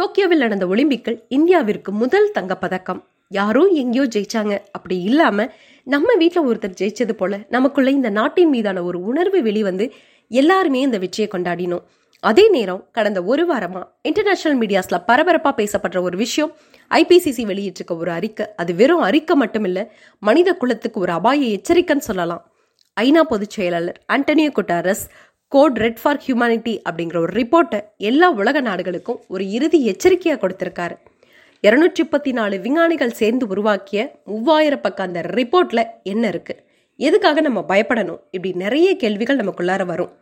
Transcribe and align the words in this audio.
டோக்கியோவில் 0.00 0.42
நடந்த 0.44 0.66
ஒலிம்பிக்கில் 0.66 1.20
இந்தியாவிற்கு 1.28 1.90
முதல் 1.90 2.30
தங்கப்பதக்கம். 2.38 2.98
யாரோ 3.28 3.66
எங்கேயோ 3.66 4.04
ஜெயிச்சாங்க. 4.14 4.58
அப்படி 4.72 4.96
இல்லாம 5.02 5.46
நம்ம 5.84 6.14
வீட்டில் 6.14 6.46
ஒருத்தர் 6.46 6.74
ஜெயிச்சது 6.80 7.12
போல 7.12 7.38
நமக்குள்ள 7.48 7.90
இந்த 7.90 8.10
நாட்டின் 8.10 8.48
மீதான 8.48 8.82
ஒரு 8.82 8.98
உணர்வு 9.02 9.42
வெளிவந்து 9.42 9.92
எல்லாருமே 10.28 10.80
இந்த 10.80 10.98
வெற்றியை 10.98 11.30
கொண்டாடினோம். 11.32 11.84
அதே 12.20 12.48
நேரம் 12.48 12.82
கடந்த 12.92 13.22
ஒரு 13.24 13.54
வாரமா 13.54 13.82
இன்டர்நேஷனல் 14.02 14.58
மீடியாஸ்ல 14.58 14.98
பரபரப்பா 15.06 15.52
பேசப்படுற 15.60 16.00
ஒரு 16.00 16.16
விஷயம் 16.16 16.52
ஐபிசிசி 16.90 17.44
வெளியிட்டிருக்க 17.52 17.96
ஒரு 17.96 18.10
அறிக்கை. 18.10 18.46
அது 18.56 18.74
வெறும் 18.74 19.06
அறிக்கை 19.08 19.40
மட்டுமில்ல 19.40 19.86
மனித 20.20 20.54
குலத்துக்கு 20.54 21.00
ஒரு 21.00 21.12
அபாய 21.12 21.58
எச்சரிக்கைன்னு 21.58 22.08
சொல்லலாம். 22.10 22.44
ஐநா 23.00 23.22
பொதுச் 23.30 23.50
செயலாளர் 23.50 23.98
Antonio 24.12 24.50
Guterres 24.58 25.02
code 25.52 25.76
red 25.76 26.00
for 26.02 26.20
humanity 26.26 26.72
அப்படிங்கிற 26.88 27.16
ஒரு 27.16 27.32
ரிப்போர்ட்டை 27.32 27.80
எல்லா 27.96 28.28
உலக 28.30 28.60
நாடுகளுக்கும் 28.60 29.20
ஒரு 29.28 29.50
இறுதி 29.50 29.78
எச்சரிக்கையாக 29.84 30.38
கொடுத்திருக்காரு. 30.42 30.96
இருநூற்றி 31.60 32.02
முப்பத்தி 32.02 32.32
நாலு 32.32 32.60
விஞ்ஞானிகள் 32.60 33.10
சேர்ந்து 33.10 33.44
உருவாக்கிய 33.46 34.00
மூவாயிரம் 34.24 34.80
பக்கம் 34.80 35.06
அந்த 35.06 35.20
ரிப்போர்ட்டில் 35.20 35.84
என்ன 36.02 36.30
இருக்குது 36.30 36.62
எதுக்காக 36.96 37.40
நம்ம 37.40 37.64
பயப்படணும்? 37.68 38.20
இப்படி 38.30 38.52
நிறைய 38.54 38.96
கேள்விகள் 38.96 39.36
நமக்குள்ளார 39.36 39.84
வரும். 39.86 40.12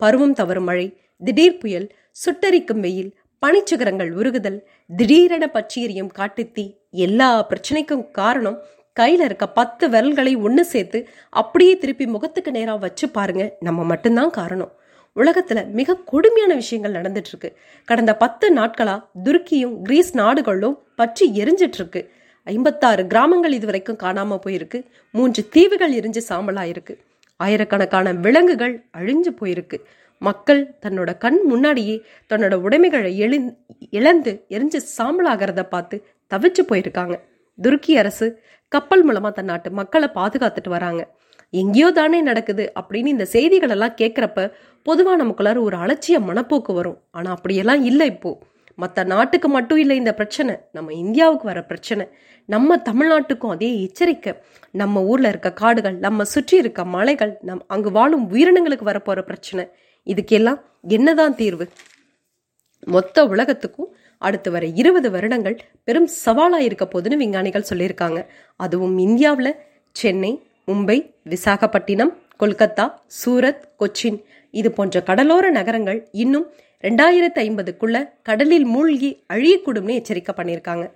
பருவம் 0.00 0.32
தவறும் 0.32 0.64
மழை 0.64 0.86
திடீர் 1.24 1.58
புயல் 1.58 1.88
சுட்டரிக்கும் 2.24 2.80
வெயில் 2.80 3.10
பனிச்சிகரங்கள் 3.42 4.10
உருகுதல் 4.20 4.58
திடீரென 4.96 5.46
பற்றி 5.46 5.80
காட்டுத்தி 5.82 6.12
காட்டுத்தீ 6.18 6.64
எல்லா 6.90 7.46
பிரச்சனைக்கும் 7.50 8.10
காரணம் 8.10 8.58
கையில 9.00 9.26
இருக்க 9.28 9.46
பத்து 9.48 9.88
விரல்களை 9.88 10.32
ஒன்று 10.46 10.64
சேர்த்து 10.64 10.98
அப்படியே 11.30 11.78
திருப்பி 11.78 12.06
முகத்துக்கு 12.06 12.50
நேராக 12.50 12.78
வச்சு 12.78 13.08
பாருங்க. 13.08 13.44
நம்ம 13.60 13.84
மட்டும்தான் 13.84 14.30
காரணம். 14.30 14.72
உலகத்துல 15.16 15.60
மிக 15.70 15.96
கொடுமையான 15.96 16.54
விஷயங்கள் 16.54 16.96
நடந்துட்டு 16.96 17.30
இருக்கு 17.32 17.48
கடந்த 17.84 18.16
பத்து 18.16 18.54
நாட்களா 18.54 18.96
துருக்கியும் 19.24 19.76
கிரீஸ் 19.82 20.14
நாடுகளும் 20.14 20.78
பற்றி 20.96 21.30
எரிஞ்சிட்டு 21.42 21.78
இருக்கு 21.80 22.00
ஐம்பத்தாறு 22.44 23.06
கிராமங்கள் 23.06 23.52
இதுவரைக்கும் 23.52 23.98
காணாம 24.02 24.38
போயிருக்கு. 24.46 24.78
மூன்று 25.10 25.48
தீவுகள் 25.50 25.94
எரிஞ்சு 25.94 26.20
சாம்பலாயிருக்கு. 26.28 26.94
ஆயிரக்கணக்கான 27.36 28.12
விலங்குகள் 28.12 28.74
அழிஞ்சு 28.98 29.30
போயிருக்கு. 29.40 29.78
மக்கள் 30.22 30.60
தன்னோட 30.82 31.10
கண் 31.18 31.40
முன்னாடியே 31.44 31.96
தன்னோட 32.28 32.54
உடைமைகளை 32.54 33.18
எழு 33.18 33.38
இழந்து 33.90 34.44
எரிஞ்சு 34.48 34.78
சாம்பலாகிறத 34.98 35.62
பார்த்து 35.62 35.96
தவிச்சு 36.34 36.62
போயிருக்காங்க. 36.68 37.16
துருக்கி 37.62 37.96
அரசு 37.96 38.26
கப்பல் 38.68 39.04
மூலமா 39.08 39.30
தன் 39.32 39.44
நாட்டு 39.44 39.70
மக்களை 39.70 40.08
பாதுகாத்துட்டு 40.14 40.68
வராங்க. 40.68 41.02
எங்கேயோ 41.50 41.90
தானே 41.90 42.20
நடக்குது 42.20 42.72
அப்படின்னு 42.80 43.06
இந்த 43.06 43.24
செய்திகள் 43.24 43.68
எல்லாம் 43.68 43.94
கேட்குறப்ப 44.00 44.52
பொதுவாக 44.82 45.24
நமக்குள்ளார 45.24 45.58
ஒரு 45.60 45.76
அலட்சிய 45.76 46.16
மனப்போக்கு 46.28 46.72
வரும். 46.72 46.98
ஆனால் 47.10 47.34
அப்படியெல்லாம் 47.34 47.84
இல்லை 47.84 48.06
இப்போ. 48.06 48.38
மற்ற 48.74 49.04
நாட்டுக்கு 49.04 49.48
மட்டும் 49.48 49.78
இல்லை 49.78 49.96
இந்த 49.96 50.14
பிரச்சனை 50.14 50.54
நம்ம 50.72 50.92
இந்தியாவுக்கு 50.92 51.46
வர 51.46 51.60
பிரச்சனை 51.64 52.04
நம்ம 52.48 52.76
தமிழ்நாட்டுக்கும் 52.76 53.52
அதே 53.54 53.82
எச்சரிக்கை. 53.82 54.32
நம்ம 54.70 55.02
ஊரில் 55.02 55.28
இருக்க 55.28 55.52
காடுகள் 55.52 55.96
நம்ம 55.98 56.24
சுற்றி 56.24 56.56
இருக்க 56.56 56.84
மலைகள் 56.84 57.38
நம் 57.42 57.62
அங்கு 57.66 57.90
வாழும் 57.90 58.26
உயிரினங்களுக்கு 58.32 58.88
வரப்போகிற 58.90 59.22
பிரச்சனை. 59.22 59.64
இதுக்கெல்லாம் 60.06 60.60
என்னதான் 60.88 61.34
தீர்வு? 61.34 61.66
மொத்த 62.86 63.24
உலகத்துக்கும் 63.26 63.96
அடுத்து 64.18 64.50
வர 64.50 64.66
இருபது 64.66 65.10
வருடங்கள் 65.10 65.56
பெரும் 65.84 66.08
சவாலாக 66.24 66.66
இருக்க 66.68 66.84
போதுன்னு 66.84 67.16
விஞ்ஞானிகள் 67.16 67.68
சொல்லியிருக்காங்க. 67.70 68.20
அதுவும் 68.56 68.98
இந்தியாவில் 68.98 69.52
சென்னை 69.92 70.42
மும்பை 70.66 70.98
விசாகப்பட்டினம் 71.30 72.12
கொல்கத்தா 72.42 72.86
சூரத் 73.18 73.64
கொச்சின் 73.82 74.18
இது 74.50 74.72
போன்ற 74.72 75.00
கடலோர 75.00 75.50
நகரங்கள் 75.50 76.08
இன்னும் 76.12 76.46
ரெண்டாயிரத்து 76.84 77.40
ஐம்பதுக்குள்ள 77.48 77.96
கடலில் 78.22 78.64
மூழ்கி 78.64 79.10
அழியக்கூடும்னு 79.32 79.94
எச்சரிக்கை 79.94 80.34
பண்ணியிருக்காங்க. 80.38 80.86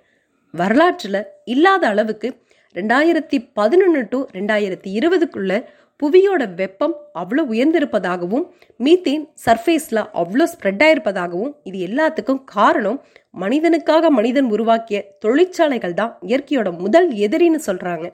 வரலாற்றில் 0.53 1.27
இல்லாத 1.45 1.87
அளவுக்கு 1.87 2.29
ரெண்டாயிரத்தி 2.75 3.37
பதினொன்று 3.53 4.07
டு 4.09 4.19
ரெண்டாயிரத்தி 4.33 4.89
இருபதுக்குள்ள 4.99 5.53
புவியோட 6.01 6.53
வெப்பம் 6.55 6.95
அவ்வளோ 7.13 7.43
உயர்ந்திருப்பதாகவும் 7.49 8.45
மீத்தேன் 8.79 9.25
சர்ஃபேஸில் 9.45 10.01
அவ்வளோ 10.13 10.45
ஸ்ப்ரெட் 10.53 10.83
ஆயிருப்பதாகவும் 10.83 11.53
இது 11.63 11.77
எல்லாத்துக்கும் 11.87 12.43
காரணம் 12.43 12.99
மனிதனுக்காக 13.41 14.09
மனிதன் 14.09 14.49
உருவாக்கிய 14.49 15.17
தொழிற்சாலைகள் 15.19 15.93
தான் 15.93 16.17
இயற்கையோட 16.21 16.77
முதல் 16.77 17.09
எதிரின்னு 17.15 17.59
சொல்கிறாங்க 17.65 18.13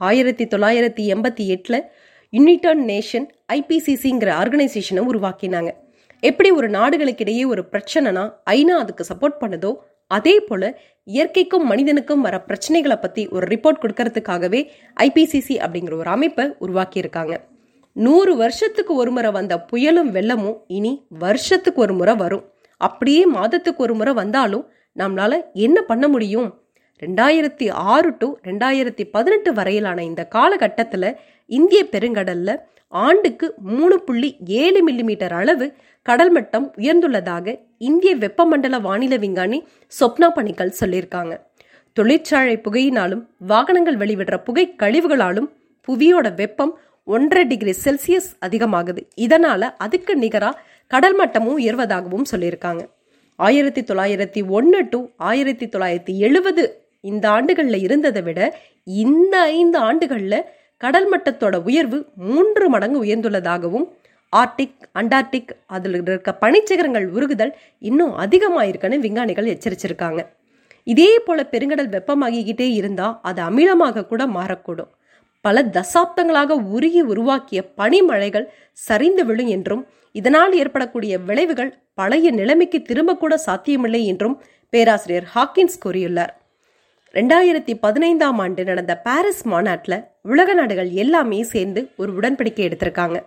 ஆயிரத்தி 0.00 0.44
தொள்ளாயிரத்தி 0.44 1.04
எண்பத்தி 1.14 1.46
எட்டில் 1.46 1.80
யுனைடெட் 2.32 2.82
நேஷன் 2.84 3.26
ஐபிசிசிங்கிற 3.52 4.30
ஆர்கனைசேஷனை 4.32 5.02
உருவாக்கினாங்க. 5.06 5.70
எப்படி 6.22 6.50
ஒரு 6.50 6.68
நாடுகளுக்கிடையே 6.68 7.44
ஒரு 7.46 7.62
பிரச்சனைனா 7.72 8.24
ஐநா 8.50 8.74
அதுக்கு 8.78 9.04
சப்போர்ட் 9.14 9.40
பண்ணுதோ 9.40 9.72
அதே 10.16 10.34
போல 10.40 10.62
இயற்கைக்கும் 11.06 11.68
மனிதனுக்கும் 11.70 12.24
வர 12.26 12.36
பிரச்சனைகளை 12.48 12.96
பத்தி 13.00 13.22
ஒரு 13.28 13.46
ரிப்போர்ட் 13.46 13.82
கொடுக்கறதுக்காகவே 13.82 14.60
ஐபிசிசி 15.00 15.54
அப்படிங்கிற 15.64 15.94
ஒரு 16.02 16.10
அமைப்பை 16.16 16.44
உருவாக்கி 16.58 16.98
இருக்காங்க 16.98 17.34
நூறு 17.96 18.32
வருஷத்துக்கு 18.36 18.92
ஒரு 18.94 19.10
முறை 19.10 19.30
வந்த 19.30 19.54
புயலும் 19.70 20.10
வெள்ளமும் 20.16 20.58
இனி 20.76 20.92
வருஷத்துக்கு 21.24 21.80
ஒரு 21.80 21.94
முறை 21.94 22.14
வரும். 22.14 22.44
அப்படியே 22.80 23.22
மாதத்துக்கு 23.36 23.82
ஒரு 23.82 23.94
முறை 23.94 24.12
வந்தாலும் 24.14 24.64
நம்மளால 24.96 25.32
என்ன 25.66 25.78
பண்ண 25.90 26.04
முடியும்? 26.08 26.48
ரெண்டாயிரத்தி 27.02 27.66
ஆறு 27.92 28.10
டு 28.18 28.28
ரெண்டாயிரத்தி 28.44 29.04
பதினெட்டு 29.12 29.50
வரையிலான 29.52 29.98
இந்த 30.04 30.22
காலகட்டத்தில் 30.36 31.08
இந்திய 31.50 31.80
பெருங்கடல்ல 31.92 32.50
ஆண்டுக்கு 32.92 33.54
மூணு 33.58 34.00
புள்ளி 34.00 34.36
ஏழு 34.46 34.80
மில்லிமீட்டர் 34.88 35.32
அளவு 35.32 35.66
கடல் 36.02 36.30
மட்டம் 36.30 36.74
உயர்ந்துள்ளதாக 36.78 37.60
இந்திய 37.78 38.16
வெப்பமண்டல 38.16 38.80
வானிலை 38.80 39.18
விஞ்ஞானி 39.18 39.58
சொப்னா 40.00 40.28
பணிக்கல் 40.28 40.74
சொல்லியிருக்காங்க. 40.80 41.34
தொழிற்சாலை 41.92 42.56
புகையினாலும் 42.56 43.22
வாகனங்கள் 43.38 43.96
வெளிவிடுற 43.96 44.36
புகை 44.44 44.74
கழிவுகளாலும் 44.78 45.48
புவியோட 45.88 46.34
வெப்பம் 46.34 46.78
ஒன்றரை 47.04 47.44
டிகிரி 47.44 47.74
செல்சியஸ் 47.84 48.30
அதிகமாகுது. 48.46 49.02
இதனால 49.16 49.70
அதுக்கு 49.78 50.16
நிகரா 50.16 50.50
கடல் 50.86 51.18
மட்டமும் 51.18 51.58
உயர்வதாகவும் 51.58 52.30
சொல்லியிருக்காங்க. 52.30 52.82
ஆயிரத்தி 53.36 53.82
தொள்ளாயிரத்தி 53.82 54.48
ஒன்று 54.48 54.88
டு 54.88 55.06
ஆயிரத்தி 55.16 55.66
தொள்ளாயிரத்தி 55.66 56.14
எழுபது 56.26 56.64
இந்த 57.00 57.30
ஆண்டுகளில் 57.30 57.80
இருந்ததை 57.82 58.22
விட 58.22 58.58
இந்த 58.84 59.40
ஐந்து 59.40 59.78
ஆண்டுகளில் 59.78 60.44
கடல் 60.82 61.08
மட்டத்தோட 61.12 61.56
உயர்வு 61.68 61.98
மூன்று 62.28 62.66
மடங்கு 62.74 62.98
உயர்ந்துள்ளதாகவும் 63.04 63.86
ஆர்டிக் 64.32 64.78
அண்டார்டிக் 65.00 65.52
அதில் 65.66 65.96
இருக்க 65.96 66.30
பனிச்சிகரங்கள் 66.40 67.06
உருகுதல் 67.16 67.52
இன்னும் 67.88 68.12
அதிகமாயிருக்குன்னு 68.18 68.98
விஞ்ஞானிகள் 69.04 69.50
எச்சரிச்சிருக்காங்க. 69.54 70.20
இதே 70.92 71.10
போல 71.26 71.40
பெருங்கடல் 71.50 71.90
வெப்பமாகிக்கிட்டே 71.96 72.68
இருந்தால் 72.78 73.14
அது 73.22 73.40
அமிலமாக 73.42 74.06
கூட 74.06 74.22
மாறக்கூடும். 74.36 74.90
பல 75.44 75.62
தசாப்தங்களாக 75.76 76.56
உருகி 76.76 77.02
உருவாக்கிய 77.12 77.60
பனிமழைகள் 77.80 78.46
சரிந்து 78.88 79.24
விழும் 79.24 79.50
என்றும் 79.56 79.82
இதனால் 80.12 80.52
ஏற்படக்கூடிய 80.62 81.14
விளைவுகள் 81.28 81.72
பழைய 82.00 82.30
நிலைமைக்கு 82.30 82.78
திரும்பக்கூட 82.88 83.34
சாத்தியமில்லை 83.46 84.02
என்றும் 84.06 84.36
பேராசிரியர் 84.72 85.28
ஹாக்கின்ஸ் 85.34 85.82
கூறியுள்ளார். 85.84 86.32
ரெண்டாயிரத்தி 87.14 87.72
பதினைந்தாம் 87.84 88.38
ஆண்டு 88.42 88.62
நடந்த 88.68 88.92
பாரிஸ் 89.06 89.42
மாநாட்டில் 89.52 89.96
உலக 90.32 90.50
நாடுகள் 90.58 90.90
எல்லாமே 91.02 91.40
சேர்ந்து 91.50 91.80
ஒரு 92.00 92.10
உடன்படிக்கை 92.18 92.62
எடுத்திருக்காங்க. 92.66 93.18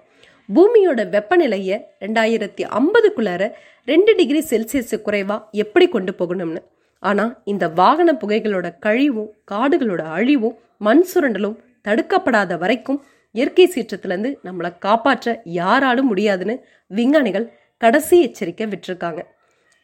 பூமியோட 0.49 1.01
வெப்பநிலையை 1.15 1.77
ரெண்டாயிரத்தி 2.03 2.63
ஐம்பதுக்குள்ளார 2.79 3.43
ரெண்டு 3.91 4.11
டிகிரி 4.19 4.41
செல்சியஸ் 4.51 4.95
குறைவாக 5.07 5.45
எப்படி 5.63 5.87
கொண்டு 5.87 6.13
போகணும்னு. 6.19 6.61
ஆனால் 7.03 7.31
இந்த 7.53 7.65
வாகன 7.81 8.09
புகைகளோட 8.23 8.67
கழிவும் 8.85 9.29
காடுகளோட 9.51 10.03
அழிவும் 10.17 10.57
மண் 10.87 11.05
சுரண்டலும் 11.11 11.59
தடுக்கப்படாத 11.87 12.57
வரைக்கும் 12.63 12.99
இயற்கை 13.35 13.67
சீற்றத்திலேருந்து 13.75 14.33
நம்மளை 14.47 14.71
காப்பாற்ற 14.87 15.37
யாராலும் 15.59 16.11
முடியாதுன்னு 16.13 16.57
விஞ்ஞானிகள் 16.91 17.47
கடைசி 17.81 18.17
எச்சரிக்கை 18.27 18.67
விட்டுருக்காங்க. 18.71 19.21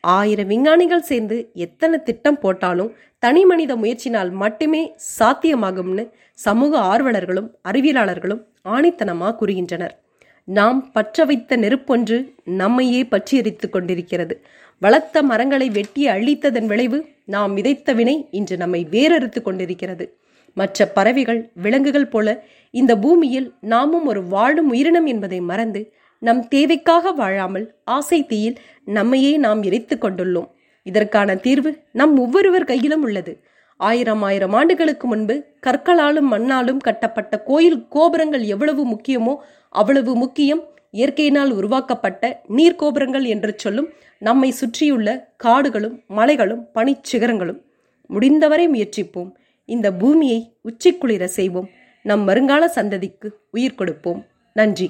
ஆயிரம் 0.03 0.47
விஞ்ஞானிகள் 0.47 0.99
சேர்ந்து 0.99 1.51
எத்தனை 1.53 2.03
திட்டம் 2.03 2.39
போட்டாலும் 2.39 2.95
தனி 3.19 3.45
மனித 3.45 3.75
முயற்சினால் 3.75 4.31
மட்டுமே 4.31 4.95
சாத்தியமாகும்னு 5.19 6.09
சமூக 6.33 6.79
ஆர்வலர்களும் 6.79 7.49
அறிவியலாளர்களும் 7.69 8.41
ஆணித்தனமாக 8.69 9.35
கூறுகின்றனர். 9.39 9.95
நாம் 10.43 10.91
பற்ற 10.91 11.25
வைத்த 11.25 11.55
நெருப்பொன்று 11.55 12.33
நம்மையே 12.43 13.05
பற்றி 13.05 13.55
கொண்டிருக்கிறது. 13.69 14.41
வளர்த்த 14.79 15.23
மரங்களை 15.23 15.69
வெட்டி 15.69 16.07
அழித்ததன் 16.07 16.65
விளைவு 16.65 17.05
நாம் 17.25 17.53
விதைத்த 17.53 17.93
வினை 17.93 18.27
இன்று 18.31 18.57
நம்மை 18.57 18.87
வேறறுத்து 18.91 19.41
கொண்டிருக்கிறது. 19.41 20.15
மற்ற 20.53 20.85
பறவைகள் 20.87 21.51
விலங்குகள் 21.53 22.07
போல 22.07 22.43
இந்த 22.71 22.97
பூமியில் 22.97 23.53
நாமும் 23.59 24.05
ஒரு 24.05 24.23
வாழும் 24.23 24.69
உயிரினம் 24.69 25.05
என்பதை 25.05 25.41
மறந்து 25.41 25.93
நம் 26.21 26.41
தேவைக்காக 26.47 27.11
வாழாமல் 27.11 27.65
ஆசை 27.83 28.19
தீயில் 28.25 28.57
நம்மையே 28.85 29.37
நாம் 29.37 29.61
எரித்துக் 29.63 30.03
கொண்டுள்ளோம். 30.03 30.49
இதற்கான 30.85 31.35
தீர்வு 31.35 31.71
நம் 31.91 32.13
ஒவ்வொருவர் 32.19 32.63
கையிலும் 32.63 33.03
உள்ளது. 33.03 33.33
ஆயிரம் 33.79 34.21
ஆயிரம் 34.21 34.53
ஆண்டுகளுக்கு 34.53 35.07
முன்பு 35.07 35.35
கற்களாலும் 35.67 36.27
மண்ணாலும் 36.31 36.77
கட்டப்பட்ட 36.77 37.39
கோயில் 37.41 37.87
கோபுரங்கள் 37.89 38.43
எவ்வளவு 38.53 38.83
முக்கியமோ 38.85 39.33
அவ்வளவு 39.69 40.15
முக்கியம் 40.15 40.61
இயற்கையினால் 40.91 41.51
உருவாக்கப்பட்ட 41.51 42.41
நீர்கோபுரங்கள் 42.49 43.25
என்று 43.33 43.53
சொல்லும் 43.57 43.89
நம்மை 44.21 44.49
சுற்றியுள்ள 44.51 45.09
காடுகளும் 45.37 45.95
மலைகளும் 46.07 46.63
பனிச்சிகரங்களும் 46.75 47.61
முடிந்தவரை 48.09 48.65
முயற்சிப்போம். 48.69 49.31
இந்த 49.69 49.87
பூமியை 49.91 50.39
உச்சிக்குளிர 50.69 51.23
செய்வோம். 51.37 51.69
நம் 52.05 52.25
வருங்கால 52.25 52.63
சந்ததிக்கு 52.75 53.29
உயிர் 53.51 53.75
கொடுப்போம். 53.75 54.21
நன்றி. 54.53 54.87